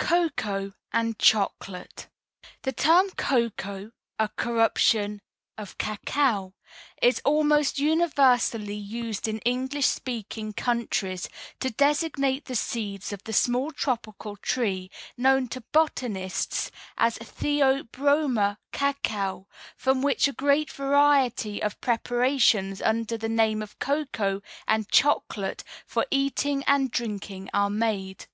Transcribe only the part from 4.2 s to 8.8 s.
corruption of "Cacao," is almost universally